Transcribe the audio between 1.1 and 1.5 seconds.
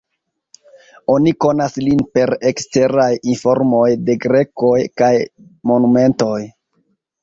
Oni